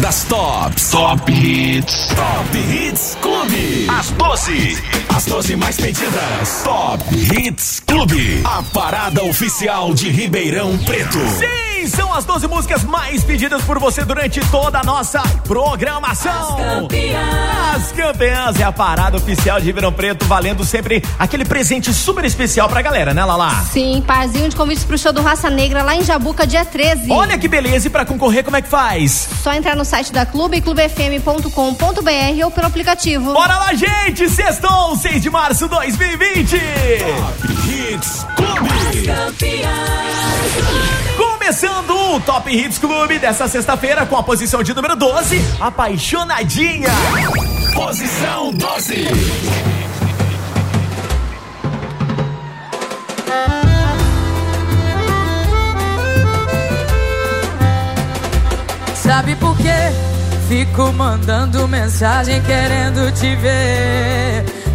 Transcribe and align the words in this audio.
das 0.00 0.24
tops. 0.24 0.90
Top 0.90 1.28
Hits. 1.28 2.08
Top 2.08 2.54
Hits 2.54 3.16
Clube. 3.20 3.88
As 3.88 4.10
12. 4.16 5.05
As 5.16 5.24
12 5.24 5.56
mais 5.56 5.78
pedidas. 5.78 6.60
Top 6.62 7.02
Hits 7.14 7.80
Clube. 7.86 8.42
A 8.44 8.62
parada 8.64 9.24
oficial 9.24 9.94
de 9.94 10.10
Ribeirão 10.10 10.76
Preto. 10.76 11.18
Sim, 11.18 11.86
são 11.88 12.12
as 12.12 12.26
12 12.26 12.46
músicas 12.46 12.84
mais 12.84 13.24
pedidas 13.24 13.62
por 13.62 13.78
você 13.78 14.04
durante 14.04 14.40
toda 14.50 14.80
a 14.80 14.84
nossa 14.84 15.22
programação. 15.44 16.58
As 16.58 16.80
campeãs. 16.80 17.56
As 17.76 17.92
campeãs 17.92 18.60
é 18.60 18.64
a 18.64 18.72
parada 18.72 19.16
oficial 19.16 19.58
de 19.58 19.64
Ribeirão 19.64 19.90
Preto, 19.90 20.26
valendo 20.26 20.64
sempre 20.64 21.02
aquele 21.18 21.46
presente 21.46 21.94
super 21.94 22.24
especial 22.26 22.68
pra 22.68 22.82
galera, 22.82 23.14
né, 23.14 23.24
Lala? 23.24 23.52
Sim, 23.72 24.02
parzinho 24.06 24.50
de 24.50 24.56
convites 24.56 24.84
pro 24.84 24.98
show 24.98 25.14
do 25.14 25.22
Raça 25.22 25.48
Negra 25.48 25.82
lá 25.82 25.96
em 25.96 26.04
Jabuca, 26.04 26.46
dia 26.46 26.64
13. 26.64 27.10
Olha 27.10 27.38
que 27.38 27.48
beleza, 27.48 27.86
e 27.86 27.90
pra 27.90 28.04
concorrer, 28.04 28.44
como 28.44 28.56
é 28.58 28.62
que 28.62 28.68
faz? 28.68 29.28
Só 29.42 29.54
entrar 29.54 29.76
no 29.76 29.84
site 29.84 30.12
da 30.12 30.26
Clube, 30.26 30.60
clubefm.com.br 30.60 32.44
ou 32.44 32.50
pelo 32.50 32.66
aplicativo. 32.66 33.32
Bora 33.32 33.56
lá, 33.56 33.72
gente! 33.72 34.28
Sextou, 34.28 34.96
6 35.06 35.22
de 35.22 35.30
março 35.30 35.68
2020! 35.68 36.58
Top 37.16 37.48
Hits 37.68 38.26
Clube. 38.34 39.56
Começando 41.16 41.90
o 42.14 42.20
Top 42.20 42.50
Hits 42.50 42.78
Clube 42.78 43.16
dessa 43.20 43.46
sexta-feira 43.46 44.04
com 44.04 44.16
a 44.16 44.22
posição 44.24 44.64
de 44.64 44.74
número 44.74 44.96
12, 44.96 45.40
Apaixonadinha. 45.60 46.90
Posição 47.72 48.52
12. 48.52 49.06
Sabe 58.96 59.36
por 59.36 59.56
quê? 59.56 59.68
Fico 60.48 60.92
mandando 60.92 61.68
mensagem 61.68 62.42
querendo 62.42 63.12
te 63.12 63.36
ver. 63.36 64.55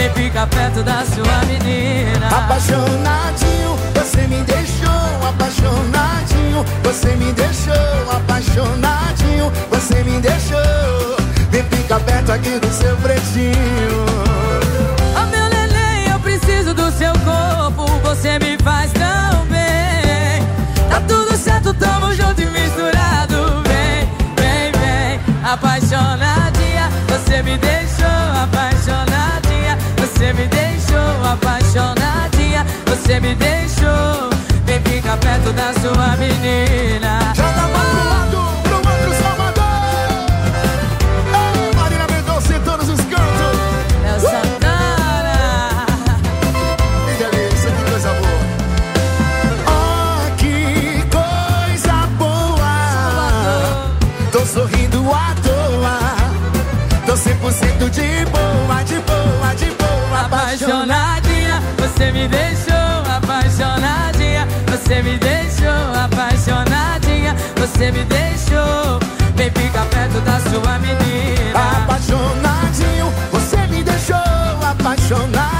Vem 0.00 0.08
ficar 0.14 0.46
perto 0.46 0.82
da 0.82 1.04
sua 1.04 1.44
menina. 1.44 2.26
Apaixonadinho, 2.28 3.76
você 3.94 4.26
me 4.28 4.42
deixou 4.44 5.28
apaixonadinho. 5.28 6.64
Você 6.82 7.16
me 7.16 7.30
deixou 7.34 8.10
apaixonadinho. 8.10 9.52
Você 9.68 10.02
me 10.02 10.18
deixou. 10.18 11.16
Vem 11.50 11.62
ficar 11.64 12.00
perto 12.00 12.32
aqui 12.32 12.58
do 12.58 12.72
seu 12.72 12.96
pretinho. 12.96 14.06
Oh 15.16 15.26
meu 15.26 15.50
neném, 15.50 16.08
eu 16.10 16.18
preciso 16.20 16.72
do 16.72 16.90
seu 16.92 17.12
corpo. 17.18 17.84
Você 18.02 18.38
me 18.38 18.56
faz 18.64 18.90
tão 18.92 19.44
bem. 19.48 20.42
Tá 20.88 21.02
tudo 21.06 21.36
certo, 21.36 21.74
tamo 21.74 22.14
junto 22.14 22.40
e 22.40 22.46
misturado. 22.46 23.62
Vem, 23.68 24.08
vem, 24.34 24.72
vem. 24.80 25.20
Apaixonadinha, 25.44 26.88
você 27.06 27.42
me 27.42 27.58
deixou 27.58 27.90
deixou 30.90 31.24
apaixonadinha. 31.24 32.66
Você 32.86 33.20
me 33.20 33.34
deixou. 33.34 34.30
Vem 34.64 34.80
ficar 34.82 35.16
perto 35.18 35.52
da 35.52 35.72
sua 35.74 36.16
menina. 36.16 37.32
Joga 37.34 37.68
mais 37.68 37.88
pro 37.88 37.89
Apaixonadinha, 60.70 61.60
você 61.78 62.12
me 62.12 62.28
deixou 62.28 62.76
apaixonadinha. 63.16 64.46
Você 64.68 65.02
me 65.02 65.18
deixou 65.18 65.68
apaixonadinha. 65.98 67.34
Você 67.56 67.90
me 67.90 68.04
deixou. 68.04 69.00
Vem 69.34 69.50
ficar 69.50 69.84
perto 69.86 70.20
da 70.20 70.38
sua 70.38 70.78
menina. 70.78 71.82
Apaixonadinho, 71.82 73.12
você 73.32 73.56
me 73.66 73.82
deixou 73.82 74.16
apaixonadinho. 74.16 75.59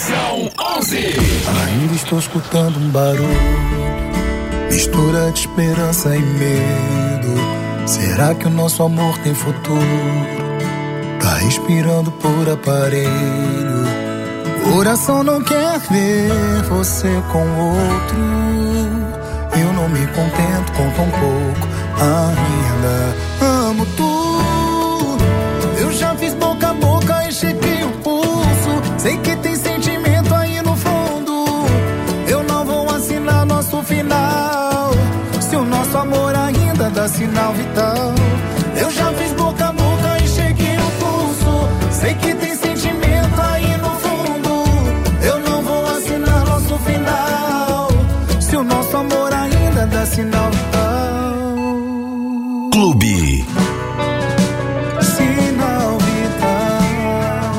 Posição 0.00 0.50
11. 0.78 0.96
Ainda 0.96 1.94
estou 1.94 2.18
escutando 2.18 2.78
um 2.78 2.88
barulho, 2.88 3.28
mistura 4.70 5.30
de 5.30 5.40
esperança 5.40 6.16
e 6.16 6.22
medo. 6.22 7.34
Será 7.86 8.34
que 8.34 8.46
o 8.46 8.50
nosso 8.50 8.82
amor 8.82 9.18
tem 9.18 9.34
futuro? 9.34 9.78
Tá 11.20 11.34
respirando 11.34 12.10
por 12.12 12.48
aparelho. 12.48 13.10
Coração 14.72 15.22
não 15.22 15.42
quer 15.42 15.78
ver 15.80 16.62
você 16.70 17.22
com 17.30 17.46
outro. 17.60 18.16
Eu 19.60 19.72
não 19.74 19.86
me 19.86 20.06
contento 20.06 20.72
com 20.78 20.90
tão 20.92 21.10
pouco 21.10 21.68
ainda. 22.00 23.66
Amo 23.68 23.84
tu. 23.98 24.09
Sinal 37.30 37.52
vital. 37.52 38.14
Eu 38.76 38.90
já 38.90 39.12
fiz 39.12 39.32
boca 39.32 39.66
a 39.66 39.72
boca 39.72 40.18
e 40.22 40.28
chequei 40.28 40.76
o 40.78 40.90
pulso. 41.00 41.68
Sei 41.92 42.14
que 42.14 42.34
tem 42.34 42.54
sentimento 42.56 43.40
aí 43.40 43.76
no 43.76 43.90
fundo. 44.04 44.64
Eu 45.22 45.38
não 45.40 45.62
vou 45.62 45.86
assinar 45.86 46.44
nosso 46.44 46.78
final. 46.78 47.88
Se 48.40 48.56
o 48.56 48.64
nosso 48.64 48.96
amor 48.96 49.32
ainda 49.32 49.86
dá 49.86 50.06
sinal 50.06 50.50
vital. 50.50 51.54
Clube. 52.72 53.46
Sinal 55.02 55.98
vital. 55.98 57.52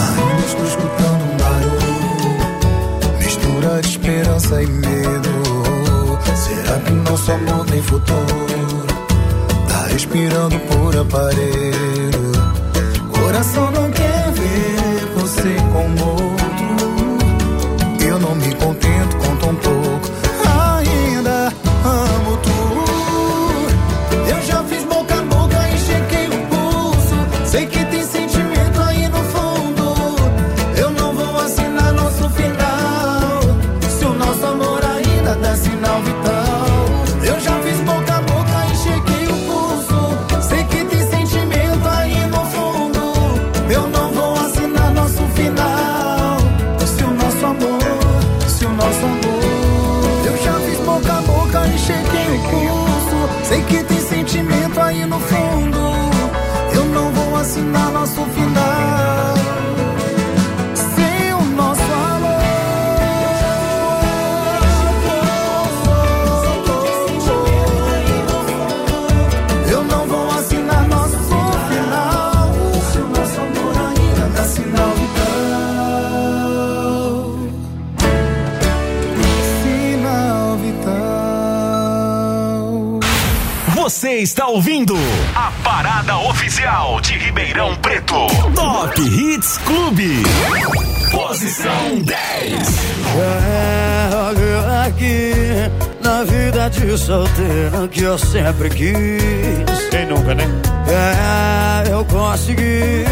Ainda 0.00 0.46
estou 0.46 0.66
escutando 0.66 1.24
um 1.30 1.36
barulho. 1.36 3.18
Mistura 3.18 3.80
de 3.82 3.88
esperança 3.88 4.62
e 4.62 4.66
medo. 4.66 5.34
Será 6.34 6.78
que 6.80 6.92
nosso 6.92 7.32
amor 7.32 7.64
tem 7.66 7.82
futuro? 7.82 8.43
Respirando 10.14 10.60
por 10.68 10.96
aparelho. 10.96 12.13
Que 97.94 98.02
eu 98.02 98.18
sempre 98.18 98.68
quis. 98.70 99.88
Quem 99.90 100.06
nunca, 100.06 100.34
né? 100.34 100.44
É, 100.88 101.92
eu 101.92 102.04
consegui 102.04 103.04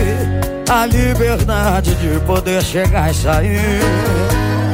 a 0.68 0.86
liberdade 0.86 1.94
de 1.94 2.18
poder 2.26 2.60
chegar 2.62 3.10
e 3.10 3.14
sair. 3.14 3.80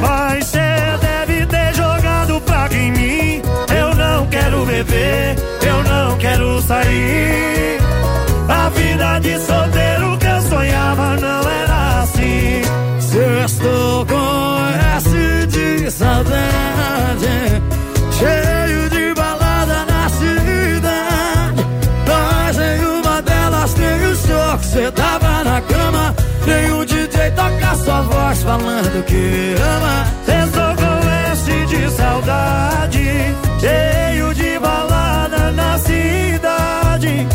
Mas 0.01 0.45
cê 0.47 0.59
deve 0.99 1.45
ter 1.45 1.75
jogado 1.75 2.41
praga 2.41 2.75
em 2.75 2.91
mim. 2.91 3.41
Eu 3.79 3.95
não 3.95 4.25
quero 4.27 4.65
beber, 4.65 5.35
eu 5.61 5.83
não 5.83 6.17
quero 6.17 6.61
sair. 6.63 7.77
A 8.49 8.69
vida 8.69 9.19
de 9.19 9.39
solteiro 9.39 10.17
que 10.17 10.25
eu 10.25 10.41
sonhava 10.41 11.17
não 11.17 11.49
era 11.49 12.01
assim. 12.01 12.61
Sextou 12.99 14.05
com 14.07 14.57
S 14.97 15.47
de 15.47 15.91
saudade, 15.91 17.61
cheio 18.17 18.89
de 18.89 18.98
o 24.59 24.61
show 24.61 24.61
que 24.61 24.65
cê 24.65 24.91
tava 24.91 25.43
na 25.43 25.61
cama. 25.61 26.15
Tem 26.45 26.71
o 26.71 26.85
DJ 26.85 27.31
toca 27.31 27.75
sua 27.75 28.01
voz 28.01 28.43
falando 28.43 29.05
que 29.05 29.55
ama. 29.61 30.19
Com 30.75 31.09
S 31.31 31.65
de 31.67 31.91
saudade, 31.91 33.35
cheio 33.59 34.33
de 34.33 34.59
balada 34.59 35.51
na 35.51 35.77
cidade. 35.77 37.27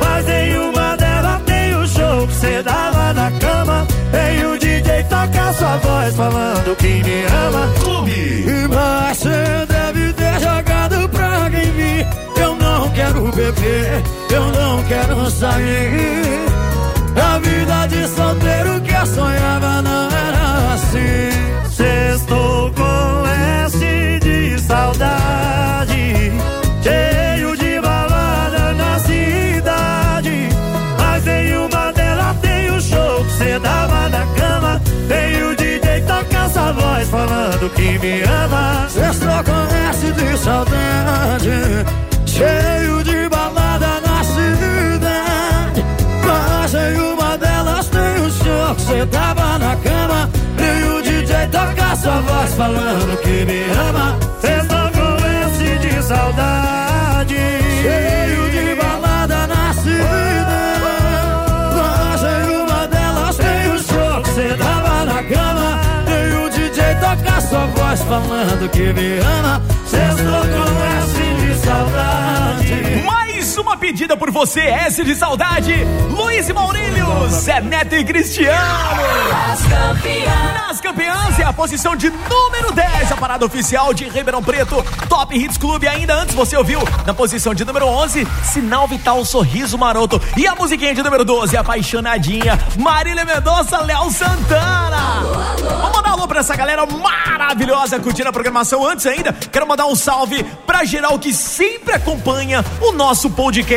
Mas 0.00 0.28
em 0.28 0.58
uma 0.58 0.96
delas 0.96 1.42
tem 1.44 1.74
o 1.74 1.86
show 1.86 2.26
que 2.26 2.34
cê 2.34 2.62
dava 2.62 3.12
na 3.12 3.30
cama. 3.32 3.86
Tem 4.10 4.46
o 4.46 4.58
DJ 4.58 5.04
toca 5.04 5.52
sua 5.54 5.76
voz 5.78 6.16
falando 6.16 6.76
que 6.76 7.02
me 7.02 7.24
ama. 7.46 7.72
Clube. 7.80 8.44
Mas 8.74 9.18
cê 9.18 9.66
deve 9.68 10.12
ter 10.14 10.40
jogado 10.40 11.08
praga 11.08 11.58
em 11.58 11.72
mim. 11.72 12.06
Eu 12.36 12.54
não 12.56 12.88
quero 12.90 13.22
beber, 13.32 14.02
eu 14.30 14.46
não 14.46 14.82
quero 14.84 15.30
sair. 15.30 16.71
A 17.14 17.38
vida 17.38 17.86
de 17.88 18.08
solteiro 18.08 18.80
que 18.80 18.92
eu 18.92 19.06
sonhava 19.06 19.82
não 19.82 20.08
era 20.08 20.74
assim. 20.74 21.70
Sextou 21.70 22.72
com 22.72 23.26
S 23.66 23.78
de 24.20 24.58
saudade, 24.60 26.32
cheio 26.82 27.56
de 27.56 27.80
balada 27.80 28.72
na 28.74 28.98
cidade. 29.00 30.48
Mas 30.98 31.26
em 31.26 31.56
uma 31.56 31.92
delas 31.92 32.36
tem 32.40 32.70
o 32.70 32.80
show 32.80 33.24
que 33.24 33.32
cê 33.32 33.58
dava 33.58 34.08
na 34.08 34.26
cama. 34.34 34.80
Tem 35.08 35.42
o 35.44 35.56
DJ 35.56 36.02
toca 36.02 36.44
essa 36.44 36.72
voz 36.72 37.08
falando 37.08 37.70
que 37.74 37.98
me 37.98 38.22
ama. 38.22 38.86
Sextou 38.88 39.44
com 39.44 39.90
S 39.90 40.12
de 40.12 40.38
saudade, 40.38 41.86
cheio 42.26 43.02
de 43.04 43.28
balada 43.28 43.61
show 49.02 49.06
que 49.06 49.06
cê 49.06 49.06
tava 49.06 49.58
na 49.58 49.76
cama. 49.76 50.30
E 50.58 50.84
o 50.84 51.02
DJ 51.02 51.46
toca 51.48 51.96
sua 51.96 52.20
voz 52.20 52.54
falando 52.54 53.16
que 53.20 53.44
me 53.44 53.64
ama. 53.88 54.18
Sextou 54.40 54.90
com 54.90 55.26
S 55.26 55.78
de 55.78 56.02
saudade, 56.02 57.36
cheio 57.82 58.50
de 58.50 58.74
balada 58.80 59.46
na 59.46 59.74
cidade. 59.74 60.82
Mas 61.76 62.22
em 62.22 62.56
uma 62.56 62.86
delas 62.86 63.36
tem 63.36 63.72
o 63.72 63.78
show 63.78 64.22
que 64.22 64.30
cê 64.30 64.54
tava 64.56 65.04
na 65.04 65.22
cama. 65.22 65.80
E 66.08 66.34
o 66.36 66.50
DJ 66.50 66.94
toca 66.96 67.40
sua 67.40 67.66
voz 67.66 68.02
falando 68.02 68.70
que 68.70 68.92
me 68.92 69.18
ama. 69.18 69.62
Sextou 69.86 70.42
com 70.42 70.70
S 70.98 71.16
de 71.40 71.54
saudade. 71.66 73.21
Pedida 73.82 74.16
por 74.16 74.30
você, 74.30 74.60
S 74.60 75.02
de 75.02 75.12
saudade. 75.16 75.74
Luiz 76.08 76.48
e 76.48 76.52
Maurílio, 76.52 77.28
Zé 77.28 77.60
Neto 77.60 77.96
e 77.96 78.04
Cristiano. 78.04 78.56
Nas 80.68 80.80
campeãs 80.80 81.38
é 81.40 81.42
a 81.42 81.52
posição 81.52 81.96
de 81.96 82.08
número 82.08 82.70
10, 82.70 83.10
a 83.10 83.16
parada 83.16 83.44
oficial 83.44 83.92
de 83.92 84.04
Ribeirão 84.04 84.40
Preto, 84.40 84.84
Top 85.08 85.36
Hits 85.36 85.58
Clube. 85.58 85.88
Ainda 85.88 86.14
antes 86.14 86.32
você 86.32 86.56
ouviu 86.56 86.78
na 87.04 87.12
posição 87.12 87.52
de 87.52 87.64
número 87.64 87.86
11, 87.86 88.24
Sinal 88.44 88.86
Vital 88.86 89.24
Sorriso 89.24 89.76
Maroto. 89.76 90.22
E 90.36 90.46
a 90.46 90.54
musiquinha 90.54 90.94
de 90.94 91.02
número 91.02 91.24
12, 91.24 91.56
Apaixonadinha, 91.56 92.60
Marília 92.78 93.24
Mendonça, 93.24 93.80
Léo 93.80 94.12
Santana. 94.12 95.22
Vamos 95.60 95.96
mandar 95.96 96.10
um 96.10 96.12
alô 96.12 96.28
pra 96.28 96.38
essa 96.38 96.54
galera 96.54 96.86
maravilhosa 96.86 97.98
curtindo 97.98 98.28
a 98.28 98.32
programação. 98.32 98.86
Antes 98.86 99.06
ainda, 99.06 99.32
quero 99.32 99.66
mandar 99.66 99.86
um 99.86 99.96
salve 99.96 100.44
pra 100.64 100.84
geral 100.84 101.18
que 101.18 101.34
sempre 101.34 101.94
acompanha 101.94 102.64
o 102.80 102.92
nosso 102.92 103.28
podcast. 103.28 103.71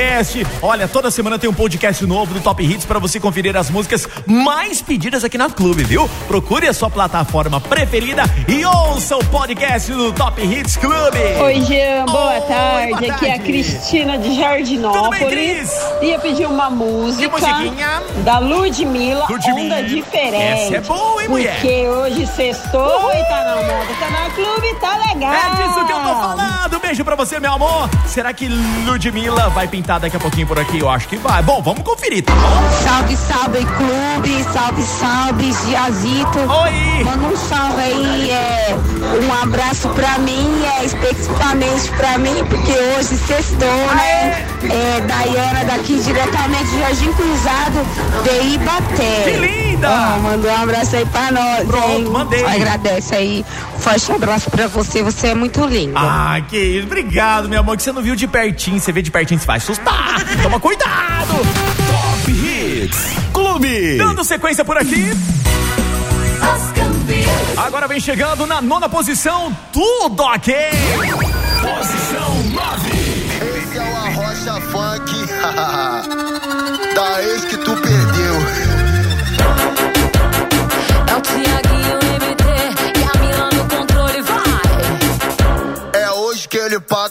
Olha, 0.61 0.89
toda 0.89 1.09
semana 1.09 1.39
tem 1.39 1.49
um 1.49 1.53
podcast 1.53 2.05
novo 2.05 2.33
do 2.33 2.41
Top 2.41 2.61
Hits 2.61 2.83
pra 2.83 2.99
você 2.99 3.17
conferir 3.17 3.55
as 3.55 3.69
músicas 3.69 4.05
mais 4.25 4.81
pedidas 4.81 5.23
aqui 5.23 5.37
na 5.37 5.49
Clube, 5.49 5.85
viu? 5.85 6.09
Procure 6.27 6.67
a 6.67 6.73
sua 6.73 6.89
plataforma 6.89 7.61
preferida 7.61 8.23
e 8.45 8.65
ouça 8.65 9.15
o 9.15 9.23
podcast 9.23 9.93
do 9.93 10.11
Top 10.11 10.41
Hits 10.41 10.75
Clube. 10.75 11.17
Oi, 11.41 11.61
Jean, 11.61 12.05
boa 12.07 12.33
Oi, 12.33 12.41
tarde. 12.41 12.87
boa 12.89 12.99
Aqui 12.99 13.05
é 13.05 13.11
a 13.11 13.17
tarde. 13.37 13.43
Cristina 13.45 14.17
de 14.17 14.23
Tudo 14.23 14.35
bem, 14.35 14.39
Jardinópolis. 14.43 15.29
Cris? 15.29 15.71
Ia 16.01 16.19
pedir 16.19 16.45
uma 16.45 16.69
música 16.69 17.29
da 18.25 18.39
Ludmilla, 18.39 19.27
Ludmilla. 19.29 19.75
Onda 19.77 19.83
Diferente. 19.83 20.35
Essa 20.35 20.75
é 20.75 20.81
boa, 20.81 21.23
hein, 21.23 21.29
mulher? 21.29 21.53
Porque 21.53 21.87
hoje 21.87 22.27
sextou 22.27 23.13
e 23.13 23.23
tá 23.29 23.43
na 23.45 23.55
moda, 23.55 23.93
tá 23.97 24.09
na 24.09 24.29
clube, 24.31 24.75
tá 24.81 24.97
legal. 25.07 25.33
É 25.33 25.49
disso 25.55 25.85
que 25.85 25.93
eu 25.93 25.99
tô 25.99 26.15
falando. 26.15 26.65
Beijo 26.85 27.03
pra 27.03 27.15
você, 27.15 27.39
meu 27.39 27.51
amor. 27.51 27.89
Será 28.05 28.31
que 28.31 28.47
Ludmilla 28.47 29.49
vai 29.49 29.67
pintar 29.67 29.84
daqui 29.85 30.17
a 30.17 30.19
pouquinho 30.19 30.47
por 30.47 30.59
aqui? 30.59 30.79
Eu 30.79 30.89
acho 30.89 31.07
que 31.07 31.17
vai. 31.17 31.41
Bom, 31.43 31.61
vamos 31.61 31.83
conferir, 31.83 32.23
tá 32.23 32.33
bom? 32.33 32.83
Salve, 32.83 33.15
salve, 33.15 33.65
clube, 33.65 34.43
salve, 34.51 34.83
salve, 34.83 35.53
Giazito. 35.65 36.39
Oi! 36.39 37.03
Manda 37.03 37.27
um 37.27 37.37
salve 37.37 37.81
aí, 37.81 38.31
é, 38.31 38.75
um 39.23 39.43
abraço 39.43 39.87
pra 39.89 40.17
mim, 40.17 40.63
é, 40.65 40.85
especificamente 40.85 41.89
pra 41.97 42.17
mim, 42.17 42.43
porque 42.49 42.71
hoje 42.71 43.15
sextou, 43.17 43.95
né? 43.95 44.47
É, 44.63 45.01
Dayana 45.01 45.65
daqui 45.65 45.99
diretamente 45.99 46.65
de 46.71 46.79
Jardim 46.79 47.13
Cruzado, 47.13 47.85
de 48.23 48.53
Ibaté. 48.55 49.23
Que 49.23 49.74
linda! 49.87 50.15
Ó, 50.15 50.19
mandou 50.19 50.51
um 50.51 50.55
abraço 50.55 50.95
aí 50.95 51.05
pra 51.05 51.31
nós, 51.31 51.67
Pronto, 51.67 51.89
hein? 51.89 52.09
mandei. 52.11 52.45
Agradece 52.45 53.15
aí, 53.15 53.45
forte 53.79 54.11
abraço 54.11 54.49
pra 54.49 54.67
você, 54.67 55.03
você 55.03 55.27
é 55.27 55.35
muito 55.35 55.63
lindo. 55.65 55.93
Ah, 55.97 56.41
que 56.47 56.57
isso. 56.57 56.85
Obrigado, 56.87 57.47
meu 57.49 57.59
amor, 57.59 57.77
que 57.77 57.83
você 57.83 57.91
não 57.91 58.01
viu 58.01 58.15
de 58.15 58.27
pertinho. 58.27 58.79
Você 58.79 58.91
vê 58.91 59.01
de 59.01 59.11
pertinho, 59.11 59.39
você 59.39 59.45
vai 59.47 59.57
assustar. 59.57 60.23
Toma 60.41 60.59
cuidado. 60.59 61.33
Top 61.33 62.31
Hits 62.31 63.15
Clube. 63.33 63.97
Dando 63.97 64.23
sequência 64.23 64.63
por 64.65 64.77
aqui. 64.77 65.11
Agora 67.57 67.87
vem 67.87 67.99
chegando 67.99 68.45
na 68.45 68.61
nona 68.61 68.87
posição, 68.89 69.55
tudo 69.71 70.21
ok. 70.23 70.53
Posição 71.61 72.43
9. 72.51 72.89
Esse 72.91 73.77
é 73.77 73.81
o 73.81 73.95
Arrocha 73.95 74.61
Funk 74.61 75.25
da 76.95 77.23
ex 77.23 77.45
que 77.45 77.57
tu 77.57 77.74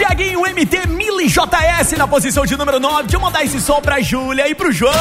Tiaguinho 0.00 0.40
MT 0.40 0.86
Mili 0.88 1.28
JS 1.28 1.92
na 1.98 2.08
posição 2.08 2.46
de 2.46 2.56
número 2.56 2.80
9. 2.80 3.02
Deixa 3.02 3.16
eu 3.18 3.20
mandar 3.20 3.44
esse 3.44 3.60
som 3.60 3.82
pra 3.82 4.00
Júlia 4.00 4.48
e 4.48 4.54
pro 4.54 4.72
João. 4.72 4.94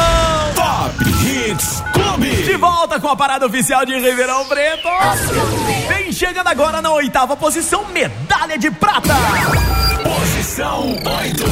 Top 0.53 0.93
Hits 1.23 1.81
Clube. 1.93 2.29
De 2.43 2.57
volta 2.57 2.99
com 2.99 3.07
a 3.07 3.15
parada 3.15 3.45
oficial 3.45 3.85
de 3.85 3.97
Ribeirão 3.97 4.45
Preto. 4.45 4.89
Vem 5.87 6.11
chegando 6.11 6.47
agora 6.47 6.81
na 6.81 6.91
oitava 6.91 7.37
posição, 7.37 7.85
medalha 7.93 8.57
de 8.57 8.69
prata. 8.71 9.15
Posição 10.03 10.89
8. 10.89 11.45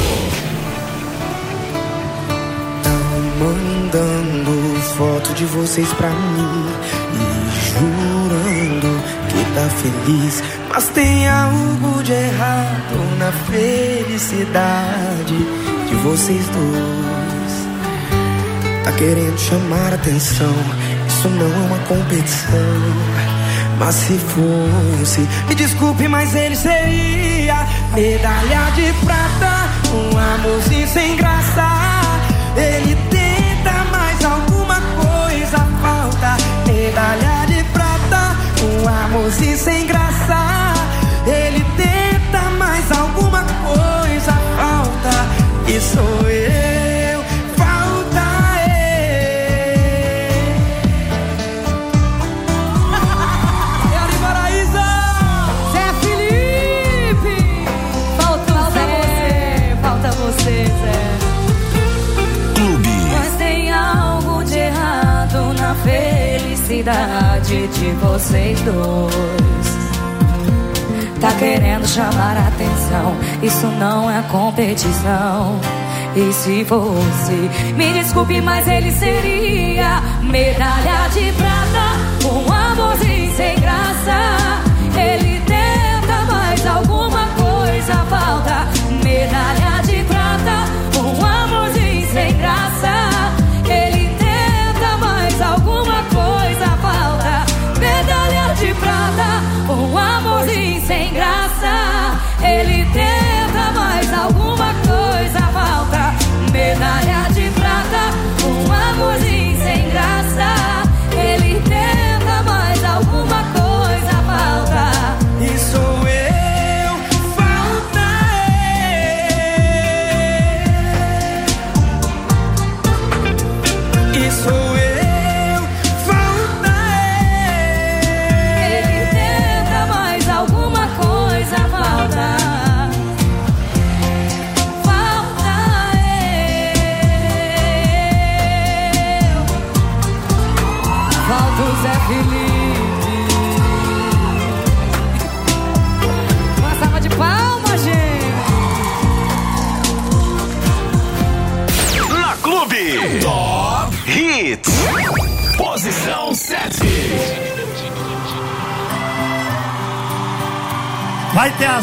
mandando 3.38 4.80
foto 4.96 5.32
de 5.32 5.46
vocês 5.46 5.90
pra 5.94 6.10
mim 6.10 6.66
feliz, 9.68 10.42
mas 10.68 10.88
tem 10.88 11.28
algo 11.28 12.02
de 12.02 12.12
errado 12.12 13.18
na 13.18 13.32
felicidade 13.50 15.36
de 15.88 15.94
vocês 15.96 16.44
dois. 16.48 17.68
Tá 18.84 18.92
querendo 18.92 19.38
chamar 19.38 19.92
atenção, 19.94 20.54
isso 21.06 21.28
não 21.28 21.46
é 21.46 21.66
uma 21.66 21.78
competição. 21.86 22.58
Mas 23.78 23.94
se 23.94 24.18
fosse, 24.18 25.20
me 25.48 25.54
desculpe, 25.54 26.08
mas 26.08 26.34
ele 26.34 26.56
seria 26.56 27.66
medalha 27.94 28.70
de 28.74 28.92
prata, 29.04 29.68
um 29.92 30.18
amorzinho 30.18 30.88
sem 30.88 31.16
graça. 31.16 31.68
Ele 32.56 32.96
tenta, 33.10 33.72
mas 33.92 34.24
alguma 34.24 34.80
coisa 34.80 35.58
falta. 35.80 36.36
Medalha 36.66 37.27
um 38.68 38.88
amorzinho 38.88 39.56
sem 39.56 39.86
graça. 39.86 40.74
Ele 41.26 41.64
tenta, 41.76 42.50
mas 42.58 42.90
alguma 42.90 43.42
coisa 43.42 44.32
falta. 44.56 45.70
E 45.70 45.80
sou 45.80 46.28
eu, 46.28 46.87
vocês 68.18 68.60
dois. 68.62 69.78
Tá 71.20 71.32
querendo 71.38 71.86
chamar 71.86 72.36
atenção, 72.36 73.16
isso 73.42 73.66
não 73.78 74.10
é 74.10 74.22
competição. 74.22 75.60
E 76.16 76.32
se 76.32 76.64
fosse, 76.64 77.50
me 77.76 77.92
desculpe, 77.92 78.40
mas 78.40 78.66
ele 78.66 78.90
seria 78.90 80.02
medalha 80.22 81.08
de 81.12 81.30
prata, 81.32 82.34
um 82.34 82.52
amorzinho 82.52 83.36
sem 83.36 83.54
graça. 83.60 84.18
Ele 84.96 85.40
tenta, 85.46 86.24
mas 86.28 86.66
alguma 86.66 87.28
coisa 87.36 87.94
falta. 88.10 88.66
Medalha 89.04 89.82
de 89.84 90.02
prata, 90.04 90.64
um 90.98 91.24
amorzinho 91.24 92.08
sem 92.12 92.36
graça. 92.36 92.97
Sem 101.60 101.87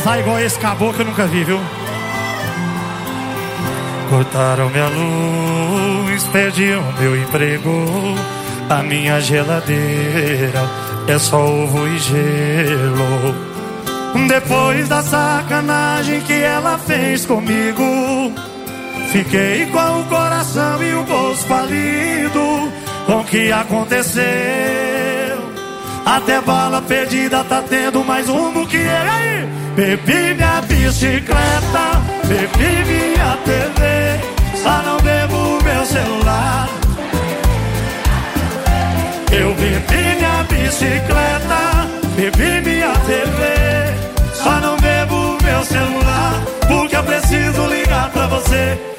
Azar 0.06 0.20
igual 0.20 0.40
esse 0.40 0.60
caboclo 0.60 0.94
que 0.94 1.02
eu 1.02 1.06
nunca 1.08 1.26
vi, 1.26 1.44
viu? 1.44 1.60
Cortaram 4.08 4.70
minha 4.70 4.88
luz, 4.88 6.24
perdi 6.26 6.74
o 6.74 7.02
meu 7.02 7.20
emprego. 7.20 7.72
A 8.70 8.84
minha 8.84 9.20
geladeira 9.20 10.62
é 11.08 11.18
só 11.18 11.44
ovo 11.44 11.88
e 11.88 11.98
gelo. 11.98 13.36
Depois 14.28 14.88
da 14.88 15.02
sacanagem 15.02 16.22
que 16.22 16.34
ela 16.34 16.78
fez 16.78 17.26
comigo, 17.26 18.32
fiquei 19.12 19.66
com 19.66 20.02
o 20.02 20.04
coração 20.06 20.84
e 20.84 20.94
o 20.94 21.04
bolso 21.04 21.48
falido. 21.48 22.72
Com 23.08 23.22
o 23.22 23.24
que 23.24 23.52
aconteceu? 23.52 24.24
Até 26.06 26.40
bala 26.42 26.80
perdida 26.84 27.44
tá 27.44 27.64
tendo 27.68 28.04
mais 28.04 28.28
rumo 28.28 28.68
que 28.68 28.78
aí. 28.78 29.25
Bebi 29.76 30.34
minha 30.36 30.62
bicicleta, 30.62 32.02
bebi 32.24 32.86
minha 32.88 33.38
TV, 33.44 34.58
só 34.64 34.82
não 34.84 34.98
bebo 35.02 35.62
meu 35.66 35.86
celular. 35.86 36.70
Eu 39.34 39.54
bebi 39.56 40.16
minha 40.16 40.44
bicicleta, 40.44 41.90
bebi 42.16 42.62
minha 42.62 42.94
TV, 43.00 44.34
só 44.34 44.62
não 44.62 44.78
bebo 44.78 45.38
meu 45.44 45.66
celular, 45.66 46.42
porque 46.70 46.96
eu 46.96 47.04
preciso 47.04 47.68
ligar 47.68 48.10
pra 48.12 48.28
você. 48.28 48.95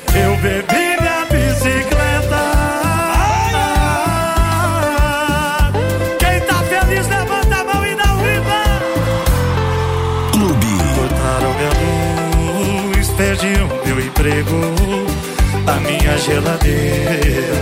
Geladeira 16.26 17.56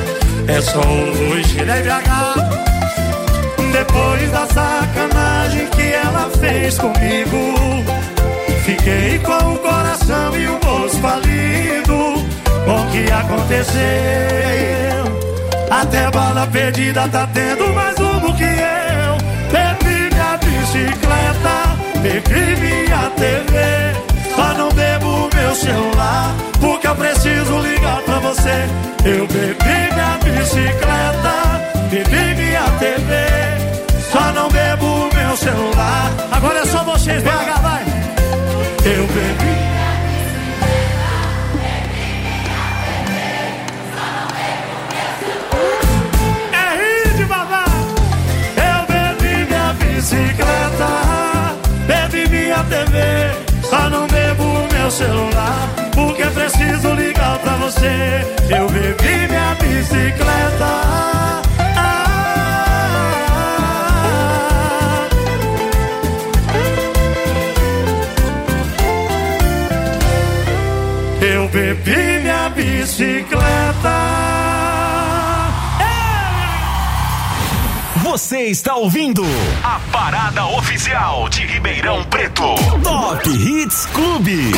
é 0.49 0.61
só 0.61 0.81
um 0.81 1.31
hoje. 1.31 1.59
BH. 1.59 2.35
Depois 3.73 4.31
da 4.31 4.47
sacanagem 4.47 5.67
que 5.69 5.93
ela 5.93 6.31
fez 6.41 6.79
comigo, 6.79 7.85
fiquei 8.65 9.19
com 9.19 9.53
o 9.53 9.59
coração 9.59 10.37
e 10.39 10.49
o 10.49 10.59
bolso 10.61 10.99
falido. 10.99 12.15
O 12.67 12.91
que 12.91 13.13
aconteceu? 13.13 13.75
Até 15.71 16.11
bala 16.11 16.47
perdida 16.47 17.07
tá 17.09 17.29
tendo 17.35 17.71
mais 17.75 17.99
rumo 17.99 18.35
que 18.35 18.45
eu. 18.45 19.19
Bebi 19.53 20.09
minha 20.15 20.39
bicicleta, 20.39 21.77
bebi 22.01 22.57
minha 22.61 23.11
TV. 23.11 24.14
Só 24.55 24.59
não 24.59 24.73
bebo 24.73 25.29
meu 25.35 25.55
celular, 25.57 26.33
porque 26.61 26.87
eu 26.87 26.95
preciso 26.95 27.59
ligar 27.59 28.01
pra 28.03 28.21
você. 28.21 28.69
Eu 29.05 29.27
bebi 29.27 29.93
minha 29.93 30.19
bicicleta, 30.23 31.61
bebi 31.91 32.35
minha 32.37 32.63
TV. 32.79 33.27
Só 34.13 34.31
não 34.33 34.49
bebo 34.49 35.11
meu 35.13 35.37
celular. 35.37 36.13
Agora 36.31 36.61
é 36.61 36.67
só 36.67 36.85
vocês, 36.85 37.21
BH, 37.21 37.61
vai. 37.63 37.83
Eu 38.85 39.07
bebi. 39.09 39.55
É 49.53 49.73
bicicleta, 49.97 50.89
bebi 51.89 52.29
minha 52.29 52.63
TV. 52.65 53.44
Só 53.69 53.89
não 53.91 54.07
bebo 54.07 54.45
meu 54.73 54.91
celular, 54.91 55.69
porque 55.95 56.25
preciso 56.27 56.93
ligar 56.95 57.39
pra 57.39 57.57
você. 57.57 58.27
Eu 58.51 58.69
bebi 58.69 59.29
minha 59.29 59.55
bicicleta. 59.55 60.95
Eu 71.21 71.49
bebi 71.49 72.21
minha 72.23 72.49
bicicleta. 72.51 73.45
Você 78.15 78.43
está 78.45 78.77
ouvindo 78.77 79.25
a 79.65 79.81
parada 79.91 80.47
oficial 80.47 81.29
de 81.29 81.45
Ribeirão 81.47 82.05
Preto. 82.05 82.45
Top 82.81 83.29
Hits 83.29 83.87
Clube. 83.87 84.53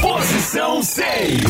Posição 0.00 0.82
6. 0.82 1.42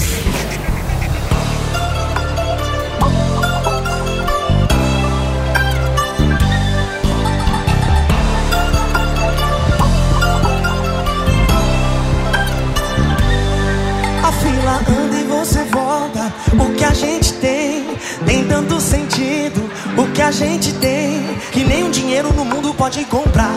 A 14.25 14.33
fila 14.33 14.81
anda 14.89 15.21
e 15.21 15.23
você 15.23 15.63
volta. 15.67 16.35
O 16.59 16.75
que 16.75 16.83
a 16.83 16.93
gente 16.93 17.33
tem 17.35 17.97
tem 18.27 18.45
tanto 18.49 18.81
sentido. 18.81 19.62
O 20.03 20.07
que 20.09 20.21
a 20.21 20.33
gente 20.33 20.73
tem 20.75 21.23
que 21.53 21.63
nem 21.63 21.85
um 21.85 21.91
dinheiro 21.91 22.33
no 22.33 22.45
mundo 22.45 22.75
pode 22.75 23.05
comprar. 23.05 23.55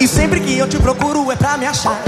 E 0.00 0.08
sempre 0.08 0.40
que 0.40 0.56
eu 0.56 0.66
te 0.66 0.78
procuro 0.78 1.30
é 1.30 1.36
pra 1.36 1.58
me 1.58 1.66
achar. 1.66 2.00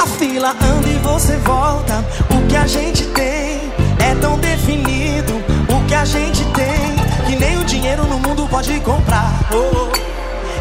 A 0.00 0.04
fila 0.04 0.50
anda 0.50 0.88
e 0.88 0.96
você 0.96 1.36
volta. 1.36 2.04
O 2.28 2.44
que 2.48 2.56
a 2.56 2.66
gente 2.66 3.04
tem 3.06 3.72
é 4.00 4.16
tão 4.20 4.36
definido. 4.36 5.32
O 5.68 5.86
que 5.86 5.94
a 5.94 6.04
gente 6.04 6.44
tem 6.46 6.96
que 7.28 7.36
nem 7.36 7.56
o 7.56 7.64
dinheiro 7.64 8.04
no 8.04 8.18
mundo 8.18 8.48
pode 8.50 8.80
comprar. 8.80 9.30
Oh. 9.52 9.88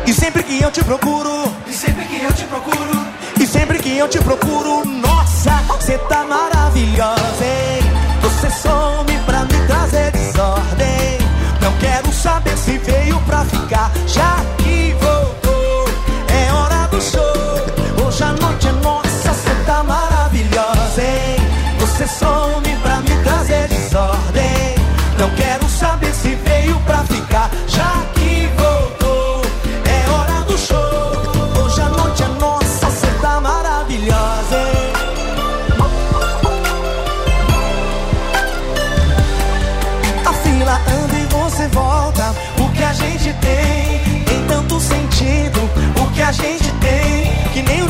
E 0.07 0.13
sempre 0.13 0.43
que 0.43 0.61
eu 0.61 0.69
te 0.69 0.83
procuro, 0.83 1.51
e 1.65 1.73
sempre 1.73 2.05
que 2.05 2.23
eu 2.23 2.33
te 2.33 2.43
procuro, 2.43 3.05
e 3.41 3.47
sempre 3.47 3.79
que 3.79 3.97
eu 3.97 4.07
te 4.07 4.19
procuro, 4.19 4.85
nossa, 4.85 5.51
você 5.67 5.97
tá 5.97 6.23
maravilhosa, 6.23 7.43
hein? 7.43 7.81
Você 8.21 8.49
some 8.51 9.16
Não 11.67 11.77
quero 11.79 12.13
saber 12.13 12.57
se 12.57 12.77
veio 12.77 13.19
pra 13.23 13.43
ficar, 13.43 13.91
já 14.07 14.37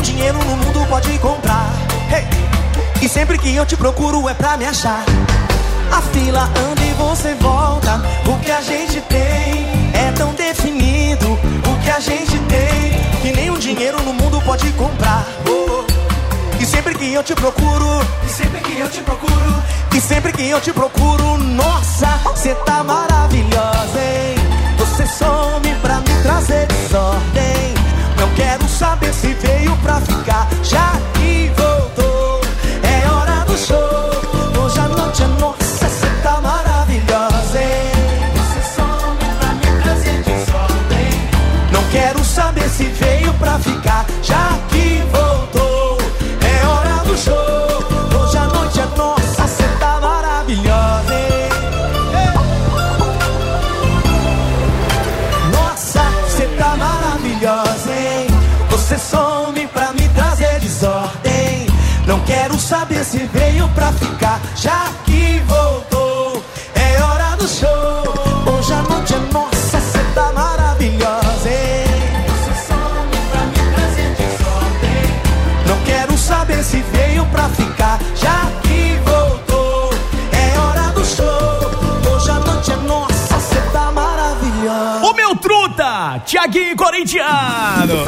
dinheiro 0.08 0.38
no 0.38 0.56
mundo 0.56 0.86
pode 0.88 1.18
comprar. 1.18 1.70
Hey! 2.10 2.24
E 3.02 3.08
sempre 3.08 3.36
que 3.38 3.54
eu 3.54 3.66
te 3.66 3.76
procuro 3.76 4.28
é 4.28 4.34
pra 4.34 4.56
me 4.56 4.64
achar. 4.64 5.04
A 5.92 6.00
fila 6.00 6.44
anda 6.44 6.82
e 6.82 6.92
você 6.94 7.34
volta. 7.34 8.00
O 8.26 8.38
que 8.40 8.50
a 8.50 8.60
gente 8.60 9.00
tem 9.02 9.66
é 9.92 10.10
tão 10.16 10.32
definido. 10.34 11.32
O 11.32 11.82
que 11.82 11.90
a 11.90 12.00
gente 12.00 12.38
tem 12.38 12.98
que 13.20 13.32
nem 13.32 13.50
o 13.50 13.58
dinheiro 13.58 14.02
no 14.02 14.14
mundo 14.14 14.40
pode 14.42 14.70
comprar. 14.72 15.26
Oh. 15.46 15.84
E 16.60 16.64
sempre 16.64 16.94
que 16.94 17.12
eu 17.12 17.22
te 17.22 17.34
procuro, 17.34 18.00
e 18.26 18.28
sempre 18.30 18.60
que 18.60 18.78
eu 18.80 18.90
te 18.90 19.00
procuro, 19.02 19.62
e 19.94 20.00
sempre 20.00 20.32
que 20.32 20.48
eu 20.48 20.60
te 20.60 20.72
procuro, 20.72 21.36
nossa, 21.36 22.08
você 22.24 22.54
tá 22.54 22.82
maravilhosa, 22.82 24.00
hein? 24.00 24.36
Você 24.78 25.06
some 25.06 25.74
pra 25.82 25.96
me 26.00 26.22
trazer 26.22 26.66
desordem. 26.66 27.67
Não 28.18 28.28
quero 28.34 28.68
saber 28.68 29.12
se 29.14 29.32
veio 29.34 29.76
pra 29.76 30.00
ficar, 30.00 30.48
já 30.62 30.92
que 31.14 31.57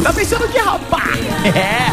Tá 0.02 0.12
pensando 0.12 0.48
que 0.48 0.58
rapaz? 0.58 1.18
É. 1.54 1.90